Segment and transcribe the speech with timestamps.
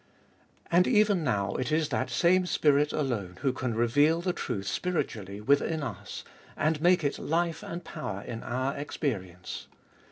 [0.71, 5.39] And even now it is that same spirit alone who can reveal the truth spiritually
[5.39, 6.23] within us,
[6.57, 9.67] and make it life and power in our experience.